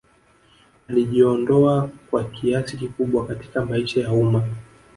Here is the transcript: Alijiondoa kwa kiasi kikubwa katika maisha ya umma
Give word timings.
Alijiondoa 0.89 1.89
kwa 2.11 2.23
kiasi 2.23 2.77
kikubwa 2.77 3.25
katika 3.27 3.65
maisha 3.65 4.01
ya 4.01 4.13
umma 4.13 4.47